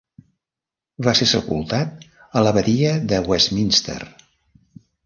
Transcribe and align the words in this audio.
Va 1.09 1.13
ser 1.19 1.27
sepultat 1.33 2.09
a 2.41 2.45
l'abadia 2.47 2.99
de 3.13 3.21
Westminster. 3.35 4.03